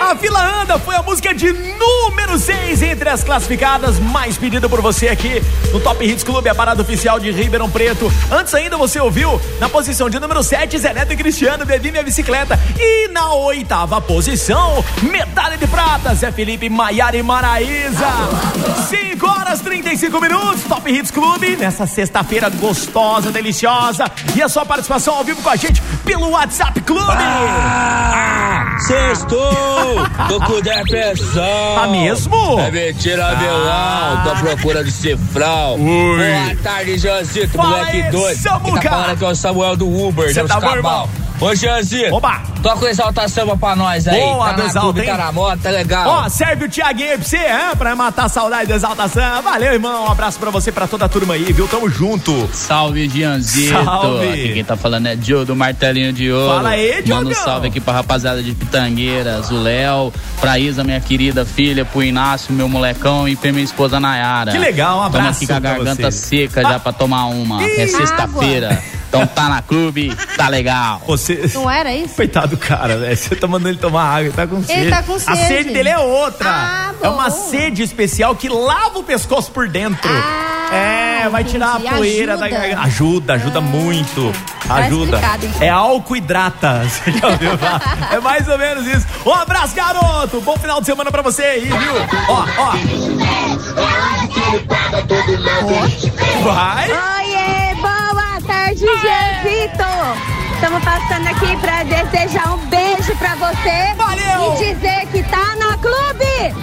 A 0.00 0.14
fila 0.14 0.62
anda 0.62 0.78
foi 0.78 0.94
a 0.94 1.02
música 1.02 1.34
de 1.34 1.52
número 1.52 2.38
6 2.38 2.82
entre 2.82 3.08
as 3.08 3.24
classificadas 3.24 3.98
mais 3.98 4.36
pedida 4.36 4.68
por 4.68 4.80
você 4.80 5.08
aqui 5.08 5.42
no 5.72 5.80
Top 5.80 6.04
Hits 6.04 6.22
Clube, 6.22 6.48
a 6.48 6.54
parada 6.54 6.82
oficial 6.82 7.18
de 7.18 7.30
Ribeirão 7.32 7.68
Preto. 7.68 8.12
Antes 8.30 8.54
ainda 8.54 8.76
você 8.76 9.00
ouviu 9.00 9.40
na 9.58 9.68
posição 9.68 10.08
de 10.08 10.20
número 10.20 10.42
7 10.42 10.78
Zé 10.78 10.92
Neto 10.92 11.12
e 11.12 11.16
Cristiano, 11.16 11.64
Bebi 11.64 11.90
Minha 11.90 12.04
Bicicleta. 12.04 12.58
E 12.78 13.08
na 13.08 13.32
oitava 13.34 14.00
posição, 14.00 14.84
medalha 15.02 15.56
de 15.56 15.65
prata, 15.86 16.14
Zé 16.16 16.32
Felipe, 16.32 16.68
Maiara 16.68 17.16
e 17.16 17.22
Maraísa. 17.22 18.08
5 18.88 19.26
horas 19.26 19.60
35 19.60 20.20
minutos, 20.20 20.64
Top 20.64 20.90
Hits 20.90 21.12
Clube, 21.12 21.56
nessa 21.56 21.86
sexta-feira 21.86 22.50
gostosa, 22.50 23.30
deliciosa. 23.30 24.10
E 24.34 24.42
a 24.42 24.48
sua 24.48 24.66
participação 24.66 25.14
ao 25.14 25.24
vivo 25.24 25.40
com 25.42 25.48
a 25.48 25.54
gente 25.54 25.80
pelo 26.04 26.30
WhatsApp 26.30 26.80
Clube. 26.80 27.24
Sextou! 28.80 29.38
Tô 30.28 30.40
com 30.40 30.60
depressão! 30.60 31.74
Tá 31.76 31.86
mesmo? 31.86 32.60
É 32.60 32.70
mentira, 32.70 33.34
Belão! 33.36 34.24
Tô 34.24 34.30
à 34.30 34.36
procura 34.40 34.84
de 34.84 34.90
cifrão! 34.90 35.74
Ui. 35.76 36.18
Boa 36.18 36.56
tarde, 36.62 36.96
Fala 37.48 37.68
moleque 37.68 38.10
doido! 38.10 38.38
Samuca. 38.40 38.80
Quem 38.80 38.82
tá 38.82 38.90
falando 38.90 39.10
aqui 39.10 39.24
é 39.24 39.28
o 39.28 39.34
Samuel 39.34 39.76
do 39.76 40.06
Uber, 40.06 40.28
Cê 40.28 40.34
Deus 40.34 40.48
tá 40.48 40.60
bom, 40.60 40.74
irmão? 40.74 41.25
Ô, 41.38 41.54
Janzito! 41.54 42.14
Oba! 42.14 42.40
Toca 42.62 42.84
o 42.84 42.88
Exalta 42.88 43.28
Samba 43.28 43.56
pra 43.56 43.76
nós 43.76 44.08
aí! 44.08 44.18
Boa, 44.18 44.46
tá 44.46 44.52
do 44.52 44.62
Exalta, 44.62 45.00
hein? 45.00 45.06
tá 45.06 45.56
tá 45.62 45.70
legal! 45.70 46.08
Ó, 46.08 46.28
serve 46.28 46.64
o 46.64 46.68
Tiaguinho 46.68 47.10
aí 47.10 47.18
pra 47.18 47.26
você, 47.26 47.36
hein? 47.36 47.76
Pra 47.76 47.94
matar 47.94 48.24
a 48.24 48.28
saudade 48.28 48.66
do 48.66 48.74
Exaltação. 48.74 49.42
Valeu, 49.42 49.74
irmão. 49.74 50.06
Um 50.06 50.10
abraço 50.10 50.38
pra 50.38 50.50
você, 50.50 50.72
pra 50.72 50.86
toda 50.86 51.04
a 51.04 51.08
turma 51.08 51.34
aí, 51.34 51.52
viu? 51.52 51.68
Tamo 51.68 51.88
junto. 51.90 52.48
Salve, 52.52 53.08
Gianzito. 53.08 53.84
Salve. 53.84 54.28
Aqui 54.28 54.52
quem 54.54 54.64
tá 54.64 54.76
falando 54.76 55.06
é 55.06 55.16
Joe 55.16 55.44
do 55.44 55.54
Martelinho 55.54 56.12
de 56.12 56.32
Ouro. 56.32 56.54
Fala 56.56 56.70
aí, 56.70 57.04
Manda 57.06 57.30
um 57.30 57.34
salve 57.34 57.68
aqui 57.68 57.80
pra 57.80 57.92
rapaziada 57.92 58.42
de 58.42 58.52
Pitangueiras, 58.52 59.50
o 59.50 59.62
Léo, 59.62 60.12
pra 60.40 60.58
Isa, 60.58 60.82
minha 60.82 61.00
querida 61.00 61.44
filha, 61.44 61.84
pro 61.84 62.02
Inácio, 62.02 62.52
meu 62.52 62.68
molecão 62.68 63.28
e 63.28 63.36
pra 63.36 63.52
minha 63.52 63.64
esposa 63.64 64.00
Nayara. 64.00 64.52
Que 64.52 64.58
legal, 64.58 64.98
um 64.98 65.02
Tamo 65.02 65.16
abraço 65.18 65.36
aqui 65.38 65.46
com 65.46 65.54
a 65.54 65.60
garganta 65.60 66.10
seca 66.10 66.62
já 66.62 66.80
pra 66.80 66.92
tomar 66.92 67.26
uma. 67.26 67.62
é 67.62 67.86
sexta-feira. 67.86 68.82
Então 69.16 69.26
tá 69.28 69.48
na 69.48 69.62
clube, 69.62 70.14
tá 70.36 70.48
legal. 70.48 71.00
Você. 71.06 71.50
Não 71.54 71.70
era 71.70 71.94
isso? 71.94 72.14
Coitado 72.14 72.48
do 72.48 72.56
cara, 72.56 72.96
velho. 72.98 73.16
Você 73.16 73.34
tá 73.36 73.46
mandando 73.46 73.70
ele 73.70 73.78
tomar 73.78 74.04
água, 74.04 74.20
ele 74.22 74.32
tá 74.32 74.46
com 74.46 74.62
sede. 74.62 74.90
tá 74.90 75.02
com 75.02 75.14
A 75.14 75.18
sede. 75.18 75.46
sede 75.46 75.70
dele 75.72 75.88
é 75.88 75.98
outra. 75.98 76.48
Ah, 76.50 76.90
é 77.02 77.08
uma 77.08 77.30
sede 77.30 77.82
especial 77.82 78.34
que 78.36 78.48
lava 78.48 78.98
o 78.98 79.04
pescoço 79.04 79.50
por 79.50 79.68
dentro. 79.68 80.10
é, 80.72 81.28
vai 81.28 81.44
tirar 81.44 81.68
a 81.68 81.76
Ah, 81.76 81.94
poeira 81.96 82.36
da 82.36 82.46
Ajuda. 82.46 82.60
garganta. 82.60 82.82
Ajuda, 82.82 83.32
ajuda 83.34 83.60
muito. 83.60 84.32
Tá 84.66 84.74
Ajuda. 84.76 85.20
então. 85.42 85.62
É 85.62 85.68
álcool 85.68 86.16
hidrata. 86.16 86.82
Você 86.88 87.12
já 87.12 87.28
ouviu 87.28 87.56
falar? 87.58 88.08
É 88.12 88.20
mais 88.20 88.48
ou 88.48 88.58
menos 88.58 88.86
isso. 88.86 89.06
Um 89.24 89.32
abraço, 89.32 89.74
garoto. 89.74 90.40
Bom 90.40 90.56
final 90.56 90.80
de 90.80 90.86
semana 90.86 91.10
pra 91.10 91.22
você 91.22 91.42
aí, 91.42 91.60
viu? 91.66 91.94
Ó, 92.28 92.44
ó. 92.58 92.72
Vai. 96.42 96.90
Tarde, 98.76 99.00
Gianzito. 99.00 100.54
Estamos 100.54 100.84
passando 100.84 101.28
aqui 101.28 101.56
para 101.58 101.82
desejar 101.84 102.54
um 102.54 102.66
beijo 102.66 103.16
pra 103.16 103.34
você. 103.36 103.94
Valeu. 103.96 104.54
E 104.54 104.74
dizer 104.74 105.06
que 105.06 105.22
tá 105.24 105.56
na 105.56 105.78
clube. 105.78 106.54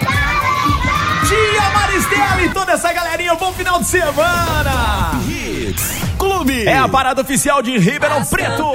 Tia 1.27 1.69
Maristela 1.73 2.41
e 2.43 2.49
toda 2.49 2.73
essa 2.73 2.93
galerinha, 2.93 3.35
bom 3.35 3.51
final 3.53 3.79
de 3.79 3.87
semana! 3.87 5.11
Clube. 6.17 6.67
É 6.67 6.77
a 6.77 6.87
parada 6.87 7.21
oficial 7.21 7.61
de 7.61 7.77
Ribeirão 7.77 8.23
Preto. 8.25 8.73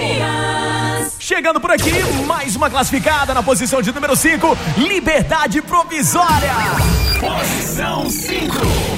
Chegando 1.19 1.61
por 1.61 1.71
aqui, 1.71 2.03
mais 2.27 2.57
uma 2.57 2.69
classificada 2.69 3.35
na 3.35 3.43
posição 3.43 3.81
de 3.81 3.93
número 3.93 4.17
5, 4.17 4.59
Liberdade 4.79 5.63
Provisória. 5.63 6.53
Posição 7.21 8.09
5. 8.11 8.98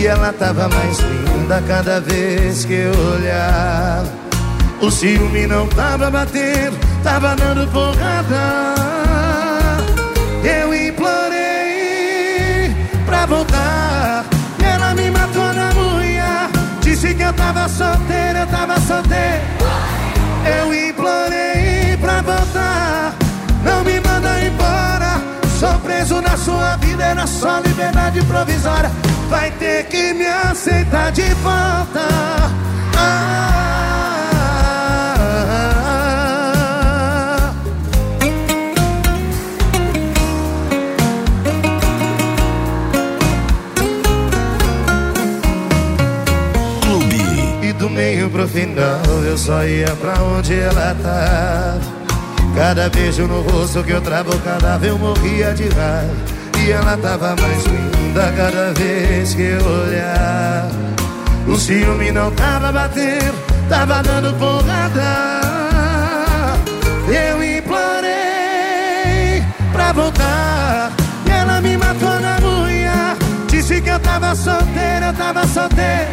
E 0.00 0.06
ela 0.06 0.32
tava 0.32 0.66
mais 0.66 0.98
linda 0.98 1.62
cada 1.68 2.00
vez 2.00 2.64
que 2.64 2.72
eu 2.72 2.92
olhava. 3.12 4.08
O 4.80 4.90
ciúme 4.90 5.46
não 5.46 5.66
tava 5.66 6.10
batendo, 6.10 6.74
tava 7.02 7.36
dando 7.36 7.70
porrada. 7.70 8.74
Eu 10.42 10.74
implorei 10.74 12.74
pra 13.04 13.26
voltar. 13.26 14.24
Ela 14.64 14.94
me 14.94 15.10
matou 15.10 15.52
na 15.52 15.68
unha. 15.98 16.48
Disse 16.80 17.12
que 17.12 17.22
eu 17.22 17.34
tava 17.34 17.68
solteiro, 17.68 18.38
eu 18.38 18.46
tava 18.46 18.80
solteiro. 18.80 19.42
Eu 20.46 20.88
implorei 20.88 21.98
pra 22.00 22.22
voltar. 22.22 23.14
Não 23.62 23.84
me 23.84 24.00
manda 24.00 24.40
embora. 24.40 25.20
Sou 25.58 25.78
era 27.10 27.26
só 27.26 27.58
liberdade 27.60 28.22
provisória. 28.24 28.90
Vai 29.28 29.50
ter 29.52 29.86
que 29.86 30.14
me 30.14 30.26
aceitar 30.26 31.10
de 31.12 31.22
volta. 31.34 32.08
Ah, 32.96 33.40
Clube. 46.82 47.22
E 47.62 47.72
do 47.72 47.90
meio 47.90 48.30
pro 48.30 48.46
final 48.46 49.00
eu 49.24 49.36
só 49.36 49.64
ia 49.64 49.94
pra 49.96 50.14
onde 50.22 50.54
ela 50.58 50.94
tava. 51.02 52.00
Cada 52.54 52.88
beijo 52.90 53.26
no 53.26 53.42
rosto 53.42 53.82
que 53.82 53.92
eu 53.92 54.00
travo 54.00 54.36
cadáver 54.40 54.90
eu 54.90 54.98
morria 54.98 55.54
de 55.54 55.68
raiva. 55.68 56.39
E 56.62 56.72
ela 56.72 56.94
tava 56.98 57.34
mais 57.40 57.64
linda 57.64 58.32
cada 58.36 58.74
vez 58.74 59.34
que 59.34 59.42
eu 59.42 59.64
olhava. 59.64 60.68
O 61.48 61.56
ciúme 61.56 62.12
não 62.12 62.30
tava 62.32 62.70
batendo, 62.70 63.34
tava 63.68 64.02
dando 64.02 64.34
porrada. 64.38 65.40
Eu 67.08 67.42
implorei 67.42 69.42
pra 69.72 69.92
voltar. 69.92 70.92
E 71.26 71.30
ela 71.30 71.62
me 71.62 71.78
matou 71.78 72.20
na 72.20 72.36
unha. 72.46 73.16
Disse 73.48 73.80
que 73.80 73.88
eu 73.88 73.98
tava 73.98 74.34
solteiro, 74.34 75.06
eu 75.06 75.14
tava 75.14 75.46
solteiro. 75.46 76.10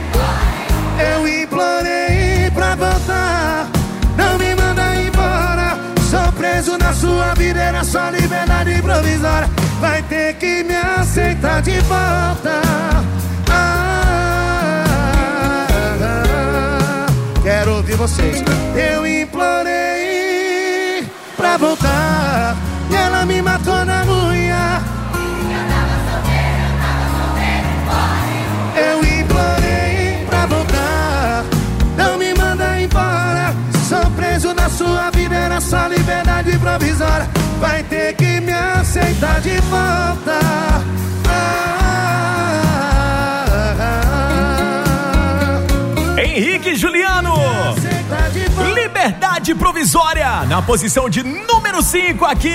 Eu 0.97 1.27
implorei 1.27 2.49
pra 2.53 2.73
voltar. 2.75 3.67
Não 4.15 4.37
me 4.37 4.55
manda 4.55 4.95
embora. 4.95 5.77
Sou 6.09 6.31
preso 6.33 6.77
na 6.77 6.93
sua 6.93 7.33
vida, 7.35 7.59
era 7.59 7.83
só 7.83 8.09
liberdade 8.09 8.81
provisória 8.81 9.66
de 11.61 11.79
volta. 11.81 12.61
Ah, 13.49 14.85
quero 17.41 17.77
ouvir 17.77 17.95
vocês. 17.95 18.43
Eu 18.75 19.07
implorei 19.07 21.05
pra 21.35 21.57
voltar. 21.57 22.55
E 22.89 22.95
ela 22.95 23.25
me 23.25 23.41
matou 23.41 23.83
na 23.85 24.03
unha. 24.05 24.81
Eu 25.49 25.67
tava 25.67 25.97
solteira, 26.09 26.63
eu 26.67 26.73
tava 26.83 27.05
solteira. 27.17 27.67
Eu 28.89 28.99
implorei 29.19 30.25
pra 30.29 30.45
voltar. 30.45 31.43
Não 31.97 32.17
me 32.17 32.33
manda 32.33 32.79
embora. 32.79 33.53
Sou 33.89 34.05
preso 34.11 34.53
na 34.53 34.69
sua 34.69 35.09
vida, 35.11 35.35
era 35.35 35.59
só 35.59 35.87
liberdade 35.87 36.57
provisória. 36.59 37.27
Vai 37.59 37.81
ter 37.83 38.13
que 38.15 38.39
me 38.41 38.53
aceitar 38.53 39.41
de 39.41 39.59
volta. 39.61 40.96
Provisória 49.55 50.45
na 50.45 50.61
posição 50.61 51.09
de 51.09 51.23
número 51.23 51.81
5 51.81 52.25
aqui. 52.25 52.51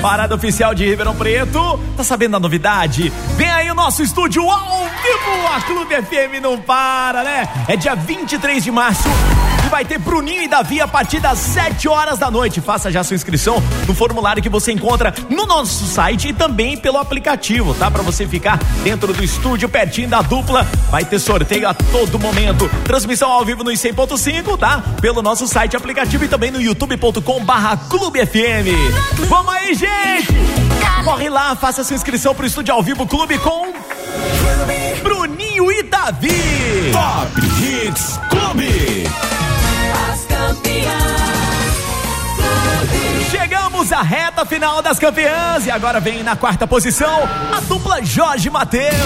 Parada 0.00 0.34
oficial 0.34 0.74
de 0.74 0.84
Ribeirão 0.84 1.14
Preto. 1.14 1.78
Tá 1.96 2.04
sabendo 2.04 2.32
da 2.32 2.40
novidade? 2.40 3.12
Vem 3.36 3.50
aí 3.50 3.67
nosso 3.78 4.02
estúdio 4.02 4.42
ao 4.50 4.86
vivo. 4.86 5.46
A 5.54 5.60
Clube 5.60 5.94
FM 5.94 6.42
não 6.42 6.58
para, 6.58 7.22
né? 7.22 7.48
É 7.68 7.76
dia 7.76 7.94
23 7.94 8.64
de 8.64 8.72
março. 8.72 9.08
E 9.64 9.68
vai 9.68 9.84
ter 9.84 9.98
Bruninho 9.98 10.42
e 10.42 10.48
Davi 10.48 10.80
a 10.80 10.88
partir 10.88 11.20
das 11.20 11.38
7 11.38 11.88
horas 11.88 12.18
da 12.18 12.28
noite. 12.28 12.60
Faça 12.60 12.90
já 12.90 13.04
sua 13.04 13.14
inscrição 13.14 13.62
no 13.86 13.94
formulário 13.94 14.42
que 14.42 14.48
você 14.48 14.72
encontra 14.72 15.14
no 15.30 15.46
nosso 15.46 15.86
site 15.86 16.28
e 16.28 16.32
também 16.32 16.76
pelo 16.76 16.98
aplicativo, 16.98 17.72
tá? 17.72 17.88
Para 17.88 18.02
você 18.02 18.26
ficar 18.26 18.58
dentro 18.82 19.12
do 19.12 19.22
estúdio, 19.22 19.68
pertinho 19.68 20.08
da 20.08 20.22
dupla. 20.22 20.66
Vai 20.90 21.04
ter 21.04 21.20
sorteio 21.20 21.68
a 21.68 21.72
todo 21.72 22.18
momento. 22.18 22.68
Transmissão 22.82 23.30
ao 23.30 23.44
vivo 23.44 23.62
no 23.62 23.70
100.5, 23.70 24.58
tá? 24.58 24.82
Pelo 25.00 25.22
nosso 25.22 25.46
site, 25.46 25.76
aplicativo 25.76 26.24
e 26.24 26.28
também 26.28 26.50
no 26.50 26.60
youtube.com 26.60 27.44
barra 27.44 27.76
Clube 27.88 28.26
FM. 28.26 29.28
Vamos 29.28 29.54
aí, 29.54 29.72
gente! 29.72 30.67
Corre 31.28 31.30
lá, 31.30 31.54
faça 31.54 31.84
sua 31.84 31.94
inscrição 31.94 32.34
pro 32.34 32.46
estúdio 32.46 32.72
ao 32.72 32.82
vivo 32.82 33.06
Clube 33.06 33.38
com 33.38 33.70
Bruninho 35.02 35.70
e 35.70 35.82
Davi. 35.82 36.90
Top 36.90 37.40
Hits 37.62 38.18
Clube. 38.30 39.04
As 40.10 40.24
campeãs. 40.24 40.90
Chegamos 43.30 43.92
à 43.92 44.00
reta 44.00 44.46
final 44.46 44.80
das 44.80 44.98
campeãs 44.98 45.66
e 45.66 45.70
agora 45.70 46.00
vem 46.00 46.22
na 46.22 46.34
quarta 46.34 46.66
posição 46.66 47.28
a 47.54 47.60
dupla 47.60 48.02
Jorge 48.02 48.48
Matheus. 48.48 48.96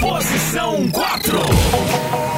Posição 0.00 0.86
4. 0.90 2.37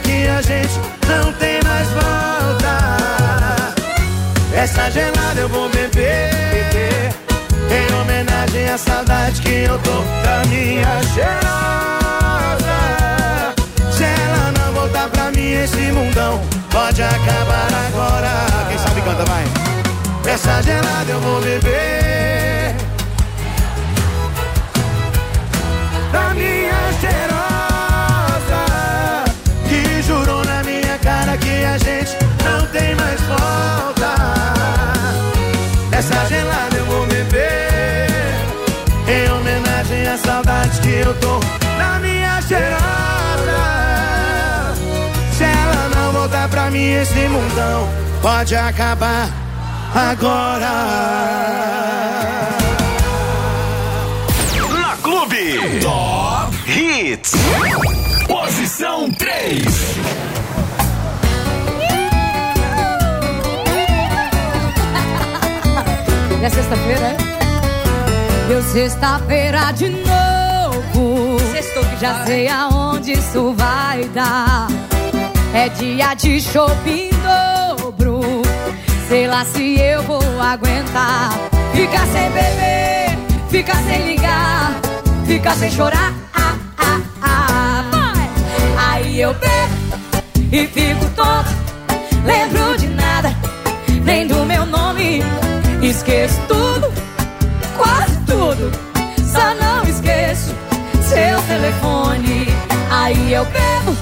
Que 0.00 0.28
a 0.28 0.40
gente 0.42 0.80
não 1.08 1.32
tem 1.34 1.60
mais 1.64 1.88
volta. 1.88 3.74
Essa 4.54 4.90
gelada 4.90 5.40
eu 5.40 5.48
vou 5.48 5.68
beber. 5.70 7.12
Em 7.70 7.94
homenagem 7.94 8.68
à 8.68 8.78
saudade 8.78 9.40
que 9.40 9.64
eu 9.64 9.78
tô 9.78 10.02
da 10.22 10.44
minha 10.48 11.02
cheirosa. 11.14 11.42
Se 13.90 14.04
ela 14.04 14.52
não 14.58 14.72
voltar 14.72 15.08
pra 15.08 15.30
mim, 15.32 15.52
esse 15.52 15.90
mundão 15.92 16.40
pode 16.70 17.02
acabar 17.02 17.68
agora. 17.88 18.30
Quem 18.68 18.78
sabe 18.78 19.00
canta, 19.02 19.24
vai. 19.24 19.44
Essa 20.32 20.62
gelada 20.62 21.10
eu 21.10 21.20
vou 21.20 21.40
beber. 21.40 22.01
Esse 46.82 47.28
mundão 47.28 47.88
pode 48.20 48.54
acabar 48.54 49.28
agora. 49.94 50.70
Na 54.70 54.96
Clube. 55.02 55.80
Top 55.80 56.56
Hits. 56.70 57.32
Posição 58.26 59.10
3. 59.10 59.62
É 66.42 66.50
sexta-feira, 66.50 67.06
é? 67.06 67.16
Deu 68.48 68.60
sexta-feira 68.64 69.70
de 69.70 69.90
novo. 69.90 71.38
Sextou 71.52 71.84
que 71.84 72.00
Já 72.00 72.24
sei 72.24 72.48
aonde 72.48 73.12
isso 73.12 73.54
vai 73.54 74.02
dar. 74.08 74.66
É 75.54 75.68
dia 75.68 76.14
de 76.14 76.40
shopping 76.40 77.10
dobro. 77.22 78.22
Sei 79.06 79.26
lá 79.26 79.44
se 79.44 79.78
eu 79.78 80.02
vou 80.02 80.22
aguentar. 80.40 81.30
Ficar 81.74 82.06
sem 82.06 82.30
beber, 82.30 83.18
ficar 83.50 83.76
sem 83.84 84.06
ligar, 84.06 84.80
ficar 85.26 85.54
sem 85.56 85.70
chorar. 85.70 86.14
Ah, 86.32 86.56
ah, 86.78 87.00
ah. 87.20 88.12
Aí 88.78 89.20
eu 89.20 89.34
bebo 89.34 90.22
e 90.50 90.66
fico 90.66 91.04
tonto. 91.14 91.50
Lembro 92.24 92.78
de 92.78 92.88
nada, 92.88 93.36
nem 94.04 94.26
do 94.26 94.46
meu 94.46 94.64
nome. 94.64 95.22
Esqueço 95.82 96.40
tudo, 96.48 96.90
quase 97.76 98.16
tudo. 98.26 98.72
Só 99.30 99.54
não 99.54 99.82
esqueço 99.82 100.54
seu 101.02 101.42
telefone. 101.42 102.46
Aí 102.90 103.34
eu 103.34 103.44
bebo 103.44 104.01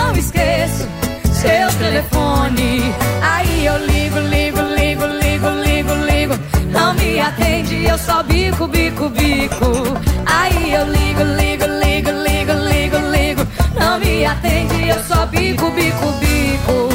telefone. 2.01 2.93
Aí 3.21 3.65
eu 3.65 3.77
ligo, 3.85 4.19
ligo, 4.19 4.61
ligo, 4.61 5.05
ligo, 5.05 5.49
ligo, 5.49 5.93
ligo. 6.05 6.33
Não 6.71 6.93
me 6.93 7.19
atende, 7.19 7.85
eu 7.85 7.97
só 7.97 8.23
bico, 8.23 8.67
bico, 8.67 9.09
bico. 9.09 9.71
Aí 10.25 10.73
eu 10.73 10.85
ligo, 10.85 11.23
ligo, 11.23 11.65
ligo, 11.65 12.11
ligo, 12.11 12.51
ligo, 12.53 12.97
ligo. 12.97 13.47
Não 13.79 13.99
me 13.99 14.25
atende, 14.25 14.87
eu 14.87 15.03
só 15.03 15.25
bico, 15.25 15.69
bico, 15.71 16.11
bico. 16.19 16.89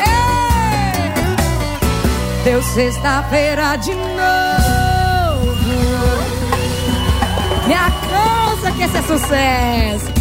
Ei! 0.00 1.12
Deu 2.44 2.62
sexta-feira 2.62 3.76
de 3.76 3.94
novo. 3.94 4.20
Me 7.66 7.74
alcança 7.74 8.72
que 8.72 8.82
esse 8.82 8.96
é 8.96 9.02
sucesso. 9.02 10.19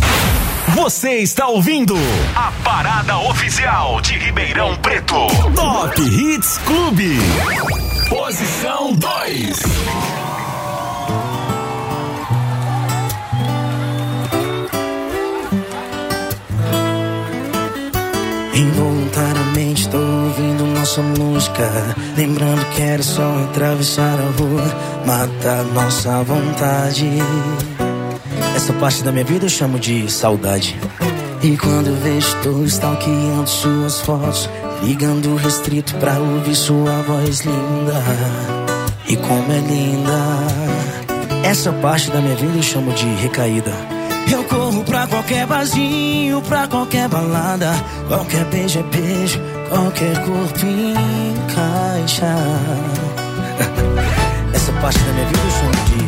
Você 0.82 1.18
está 1.18 1.46
ouvindo 1.46 1.94
a 2.34 2.54
parada 2.64 3.18
oficial 3.18 4.00
de 4.00 4.18
Ribeirão 4.18 4.78
Preto. 4.78 5.28
Top 5.54 6.02
Hits 6.02 6.58
Clube. 6.60 7.18
Posição 8.08 8.94
2. 8.94 9.60
Involuntariamente 18.56 19.90
tô 19.90 19.98
ouvindo 19.98 20.66
nossa 20.66 21.02
música 21.02 21.96
Lembrando 22.16 22.66
que 22.74 22.82
era 22.82 23.04
só 23.04 23.44
atravessar 23.50 24.18
a 24.18 24.42
rua 24.42 24.64
Matar 25.06 25.64
nossa 25.74 26.24
vontade 26.24 27.20
Essa 28.60 28.74
parte 28.74 29.02
da 29.04 29.12
minha 29.14 29.24
vida 29.24 29.46
eu 29.46 29.50
chamo 29.50 29.80
de 29.80 30.12
saudade 30.12 30.78
E 31.42 31.56
quando 31.56 31.98
vejo 32.04 32.36
tô 32.44 32.62
stalkeando 32.66 33.50
suas 33.50 34.02
fotos 34.02 34.50
Ligando 34.84 35.34
restrito 35.38 35.96
pra 35.96 36.20
ouvir 36.20 36.56
sua 36.56 37.02
voz 37.04 37.40
linda 37.40 38.04
E 39.08 39.16
como 39.16 39.50
é 39.50 39.60
linda 39.60 41.48
Essa 41.48 41.72
parte 41.72 42.12
da 42.12 42.20
minha 42.20 42.36
vida 42.36 42.58
eu 42.58 42.62
chamo 42.62 42.92
de 42.92 43.06
recaída 43.22 43.72
eu 44.30 44.44
corro 44.44 44.84
pra 44.84 45.08
qualquer 45.08 45.48
barzinho, 45.48 46.40
pra 46.44 46.68
qualquer 46.68 47.10
balada. 47.10 47.72
Qualquer 48.08 48.46
beijo 48.46 48.78
é 48.78 48.84
beijo, 48.84 49.40
qualquer 49.70 50.24
corpo 50.24 50.66
encaixa. 50.68 52.36
Essa 54.54 54.72
parte 54.74 55.00
da 55.00 55.14
minha 55.14 55.26
vida 55.26 55.40
eu 55.44 55.52
chamo 55.52 55.72
de 55.88 56.00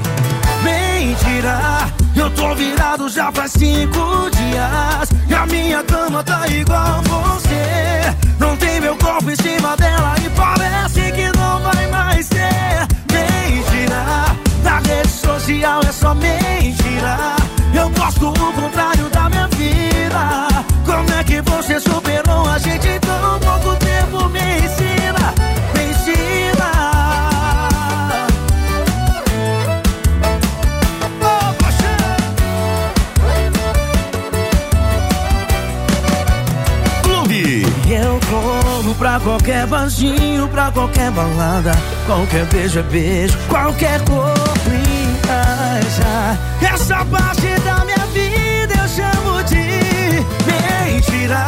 mentira. 1.10 1.92
Eu 2.22 2.30
tô 2.36 2.54
virado 2.54 3.10
já 3.10 3.32
faz 3.32 3.52
cinco 3.54 4.30
dias. 4.30 5.10
E 5.28 5.34
a 5.34 5.44
minha 5.48 5.84
cama 5.84 6.24
tá 6.24 6.48
igual 6.50 7.02
você. 7.02 8.16
Não 8.38 8.56
tem 8.58 8.80
meu 8.80 8.96
corpo 8.96 9.32
em 9.32 9.36
cima 9.38 9.76
dela 9.76 10.14
e 10.24 10.30
parece 10.30 11.12
que 11.14 11.36
não 11.36 11.60
vai 11.62 11.88
mais 11.88 12.30
ter. 12.30 12.88
Mentira. 13.12 14.36
Na 14.64 14.78
rede 14.88 15.10
social 15.10 15.82
é 15.82 15.92
só 15.92 16.14
mentira. 16.14 17.18
Eu 17.74 17.90
gosto 17.90 18.30
o 18.30 18.54
contrário 18.54 19.10
da 19.10 19.28
minha 19.28 19.48
vida. 19.48 20.48
Como 20.86 21.12
é 21.20 21.24
que 21.24 21.42
você 21.42 21.80
superou 21.80 22.48
a 22.48 22.60
gente 22.60 22.88
em 22.88 23.00
tão 23.00 23.40
pouco 23.40 23.76
tempo? 23.78 24.30
Me 24.30 24.70
Eu 38.12 38.20
corro 38.30 38.94
pra 38.96 39.22
qualquer 39.22 39.66
barzinho, 39.68 40.46
pra 40.50 40.70
qualquer 40.70 41.10
balada. 41.12 41.72
Qualquer 42.06 42.46
beijo 42.48 42.80
é 42.80 42.84
beijo, 42.84 43.38
qualquer 43.48 44.02
encaixa. 45.22 46.38
Essa 46.62 47.06
parte 47.06 47.48
da 47.64 47.86
minha 47.86 48.06
vida 48.08 48.74
eu 48.82 48.88
chamo 48.90 49.42
de 49.44 50.26
mentira. 50.46 51.46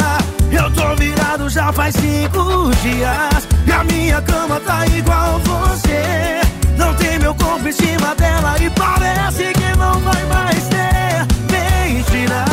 Eu 0.50 0.70
tô 0.70 0.96
virado 0.96 1.50
já 1.50 1.70
faz 1.70 1.94
cinco 1.96 2.70
dias. 2.80 3.46
E 3.66 3.70
a 3.70 3.84
minha 3.84 4.22
cama 4.22 4.58
tá 4.60 4.86
igual 4.86 5.38
você. 5.40 6.40
Não 6.78 6.94
tem 6.94 7.18
meu 7.18 7.34
corpo 7.34 7.68
em 7.68 7.72
cima 7.72 8.14
dela 8.14 8.56
e 8.58 8.70
parece 8.70 9.52
que 9.52 9.76
não 9.76 10.00
vai 10.00 10.24
mais 10.24 10.66
ter. 10.68 11.26
Mentira. 11.52 12.46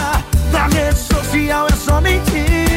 Na 0.51 0.67
rede 0.67 0.99
social 0.99 1.67
é 1.67 1.75
só 1.77 2.01
mentira. 2.01 2.70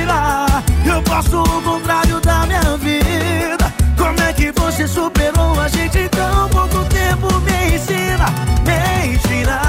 Eu 0.95 1.03
posto 1.03 1.42
o 1.42 1.62
contrário 1.62 2.20
da 2.20 2.47
minha 2.47 2.76
vida. 2.76 3.74
Como 3.99 4.20
é 4.22 4.32
que 4.32 4.53
você 4.53 4.86
superou 4.86 5.59
a 5.61 5.66
gente 5.66 5.99
em 5.99 6.09
tão 6.09 6.49
pouco 6.51 6.84
tempo? 6.84 7.26
Me 7.40 7.74
ensina, 7.74 8.26
mentira. 8.64 9.61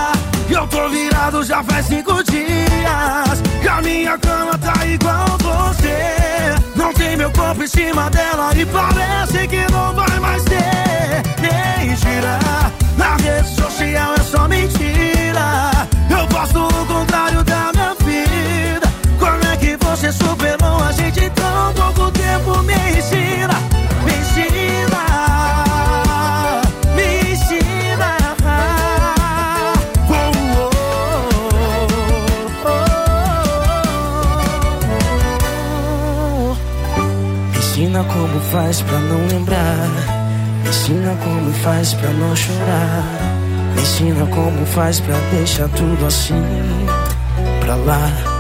Eu 0.48 0.68
tô 0.68 0.88
virado 0.88 1.44
já 1.44 1.64
faz 1.64 1.88
cinco 1.88 2.24
dias. 2.26 3.42
E 3.64 3.68
a 3.68 3.82
minha 3.82 4.16
cama 4.20 4.56
tá 4.60 4.86
igual 4.86 5.26
você. 5.42 6.54
Não 6.76 6.94
tem 6.94 7.18
meu 7.18 7.32
corpo 7.32 7.64
em 7.64 7.68
cima 7.68 8.08
dela 8.12 8.52
e 8.56 8.64
parece 8.68 9.48
que 9.48 9.66
não 9.72 9.96
vai 9.96 10.20
mais 10.20 10.44
ter. 10.44 11.24
Mentira. 11.42 12.38
Na 13.00 13.16
rede 13.16 13.50
social 13.50 14.14
é 14.14 14.22
só 14.22 14.48
mentira. 14.48 15.72
Eu 16.08 16.28
posto 16.28 16.68
o 16.68 16.86
contrário 16.86 17.44
da 17.44 17.72
minha 17.74 17.75
você 19.78 20.12
superou 20.12 20.84
a 20.84 20.92
gente 20.92 21.20
em 21.20 21.30
tão 21.32 21.74
pouco 21.74 22.12
tempo? 22.12 22.62
Me 22.64 22.74
ensina, 22.74 23.54
me 24.04 24.12
ensina, 24.12 25.02
me 26.96 27.32
ensina. 27.32 28.16
Me 37.52 37.58
ensina 37.58 38.04
como 38.06 38.40
faz 38.52 38.82
pra 38.82 39.00
não 39.00 39.28
lembrar. 39.28 39.90
Me 40.64 40.70
ensina 40.70 41.16
como 41.24 41.54
faz 41.64 41.94
pra 41.94 42.10
não 42.10 42.36
chorar. 42.36 43.04
Me 43.76 43.82
ensina 43.82 44.26
como 44.28 44.66
faz 44.66 45.00
pra 45.00 45.16
deixar 45.32 45.70
tudo 45.70 46.06
assim 46.06 46.44
pra 47.62 47.76
lá. 47.76 48.35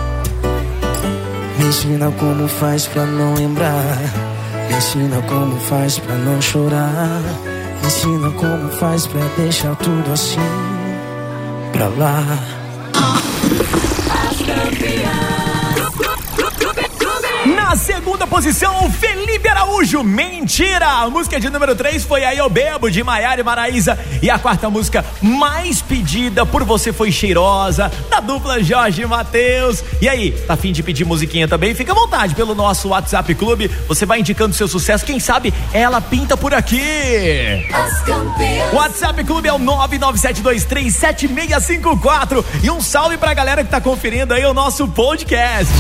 Me 1.65 1.69
ensina 1.69 2.11
como 2.11 2.47
faz 2.47 2.85
pra 2.85 3.07
não 3.07 3.33
lembrar. 3.33 3.97
Me 4.69 4.77
ensina 4.77 5.19
como 5.23 5.59
faz 5.61 5.97
pra 5.97 6.13
não 6.13 6.39
chorar. 6.39 7.23
Me 7.81 7.87
ensina 7.87 8.29
como 8.33 8.69
faz 8.73 9.07
pra 9.07 9.25
deixar 9.35 9.75
tudo 9.77 10.13
assim 10.13 10.37
pra 11.73 11.87
lá. 11.87 12.21
Segunda 18.25 18.27
posição, 18.27 18.91
Felipe 18.91 19.47
Araújo, 19.47 20.03
Mentira! 20.03 20.87
A 20.87 21.09
música 21.09 21.39
de 21.39 21.49
número 21.49 21.75
3 21.75 22.03
foi 22.03 22.25
Aí 22.25 22.37
Eu 22.37 22.49
Bebo, 22.49 22.89
de 22.89 23.03
Maiara 23.03 23.39
e 23.39 23.43
Maraísa. 23.43 23.97
E 24.21 24.29
a 24.29 24.39
quarta 24.39 24.69
música 24.69 25.05
mais 25.21 25.81
pedida 25.81 26.45
por 26.45 26.63
você 26.63 26.91
foi 26.91 27.11
Cheirosa, 27.11 27.91
da 28.09 28.19
dupla 28.19 28.63
Jorge 28.63 29.03
e 29.03 29.05
Matheus. 29.05 29.83
E 30.01 30.09
aí, 30.09 30.31
tá 30.31 30.55
afim 30.55 30.71
de 30.71 30.81
pedir 30.81 31.05
musiquinha 31.05 31.47
também? 31.47 31.75
Fica 31.75 31.91
à 31.91 31.95
vontade 31.95 32.33
pelo 32.33 32.55
nosso 32.55 32.89
WhatsApp 32.89 33.35
Clube. 33.35 33.69
Você 33.87 34.05
vai 34.05 34.19
indicando 34.19 34.55
seu 34.55 34.67
sucesso. 34.67 35.05
Quem 35.05 35.19
sabe 35.19 35.53
ela 35.71 36.01
pinta 36.01 36.35
por 36.35 36.53
aqui. 36.53 36.81
WhatsApp 38.73 39.23
Clube 39.23 39.47
é 39.47 39.53
o 39.53 39.59
997237654. 39.59 42.43
E 42.63 42.71
um 42.71 42.81
salve 42.81 43.17
pra 43.17 43.33
galera 43.33 43.63
que 43.63 43.69
tá 43.69 43.79
conferindo 43.79 44.33
aí 44.33 44.45
o 44.45 44.53
nosso 44.53 44.87
podcast. 44.87 45.71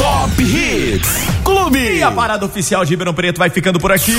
Top 0.00 0.42
Hits 0.42 1.26
Clube. 1.44 1.78
E 1.78 2.02
a 2.02 2.10
parada 2.10 2.46
oficial 2.46 2.86
de 2.86 2.90
Ribeirão 2.90 3.12
Preto 3.12 3.36
vai 3.36 3.50
ficando 3.50 3.78
por 3.78 3.92
aqui. 3.92 4.16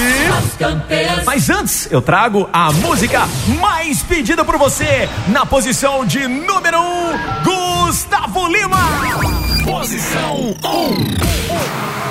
Mas 1.25 1.49
antes, 1.49 1.91
eu 1.91 2.03
trago 2.03 2.47
a 2.53 2.71
música 2.71 3.27
mais 3.59 4.03
pedida 4.03 4.45
por 4.45 4.59
você. 4.59 5.09
Na 5.29 5.43
posição 5.43 6.05
de 6.05 6.27
número 6.27 6.79
1, 6.79 6.83
um, 6.83 7.85
Gustavo 7.87 8.47
Lima. 8.47 8.77
Posição 9.65 10.55
1. 10.63 10.67
Um. 10.67 12.10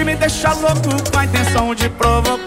Que 0.00 0.04
me 0.04 0.16
deixa 0.16 0.50
louco 0.54 1.10
com 1.12 1.18
a 1.18 1.24
intenção 1.26 1.74
de 1.74 1.90
provocar. 1.90 2.39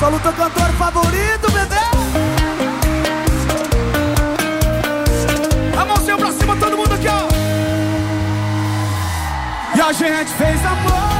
Solo 0.00 0.18
teu 0.20 0.32
cantor 0.32 0.70
favorito, 0.78 1.52
bebê. 1.52 1.76
A 5.78 5.84
mãozinha 5.84 6.16
pra 6.16 6.32
cima, 6.32 6.56
todo 6.56 6.74
mundo 6.74 6.94
aqui, 6.94 7.06
ó. 7.06 7.28
E 9.76 9.80
a 9.82 9.92
gente 9.92 10.32
fez 10.32 10.64
amor. 10.64 11.19